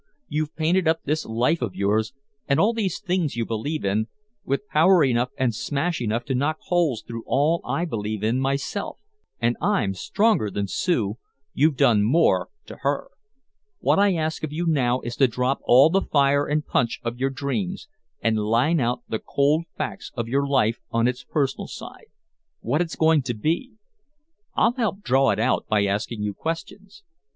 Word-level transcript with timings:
You've 0.27 0.55
painted 0.55 0.87
up 0.87 1.03
this 1.03 1.27
life 1.27 1.61
of 1.61 1.75
yours 1.75 2.11
and 2.47 2.59
all 2.59 2.73
these 2.73 2.99
things 2.99 3.35
you 3.35 3.45
believe 3.45 3.85
in 3.85 4.07
with 4.43 4.67
power 4.67 5.03
enough 5.03 5.29
and 5.37 5.53
smash 5.53 6.01
enough 6.01 6.25
to 6.25 6.33
knock 6.33 6.57
holes 6.59 7.03
through 7.05 7.23
all 7.27 7.61
I 7.63 7.85
believe 7.85 8.23
in 8.23 8.39
myself. 8.39 8.97
And 9.39 9.57
I'm 9.61 9.93
stronger 9.93 10.49
than 10.49 10.65
Sue 10.67 11.19
you've 11.53 11.77
done 11.77 12.01
more 12.01 12.49
to 12.65 12.77
her. 12.77 13.09
What 13.77 13.99
I 13.99 14.15
ask 14.15 14.41
of 14.43 14.51
you 14.51 14.65
now 14.65 15.01
is 15.01 15.15
to 15.17 15.27
drop 15.27 15.59
all 15.65 15.91
the 15.91 16.01
fire 16.01 16.47
and 16.47 16.65
punch 16.65 16.99
of 17.03 17.19
your 17.19 17.29
dreams, 17.29 17.87
and 18.21 18.39
line 18.39 18.79
out 18.79 19.03
the 19.07 19.19
cold 19.19 19.65
facts 19.77 20.11
of 20.15 20.27
your 20.27 20.47
life 20.47 20.79
on 20.89 21.07
its 21.07 21.23
personal 21.23 21.67
side 21.67 22.07
what 22.61 22.81
it's 22.81 22.95
going 22.95 23.21
to 23.21 23.35
be. 23.35 23.73
I'll 24.55 24.73
help 24.73 25.03
draw 25.03 25.29
it 25.29 25.37
out 25.39 25.67
by 25.67 25.85
asking 25.85 26.23
you 26.23 26.33
questions." 26.33 27.03